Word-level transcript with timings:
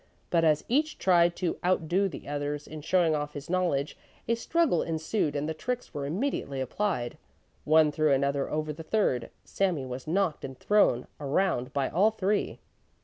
But 0.31 0.43
as 0.43 0.63
each 0.67 0.97
tried 0.97 1.35
to 1.35 1.59
outdo 1.63 2.09
the 2.09 2.27
others 2.27 2.65
in 2.65 2.81
showing 2.81 3.13
off 3.13 3.33
his 3.35 3.51
knowledge, 3.51 3.95
a 4.27 4.33
struggle 4.33 4.81
ensued 4.81 5.35
and 5.35 5.47
the 5.47 5.53
tricks 5.53 5.93
were 5.93 6.07
immediately 6.07 6.59
applied; 6.59 7.19
one 7.65 7.91
threw 7.91 8.11
another 8.11 8.49
over 8.49 8.73
the 8.73 8.81
third, 8.81 9.29
Sami 9.45 9.85
was 9.85 10.07
knocked 10.07 10.43
and 10.43 10.57
thrown 10.57 11.05
around 11.19 11.71
by 11.71 11.87
all 11.87 12.09
three. 12.09 12.57